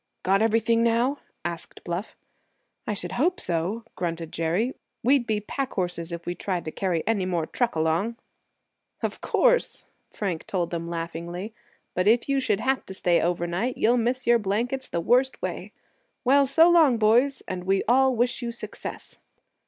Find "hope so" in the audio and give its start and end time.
3.11-3.83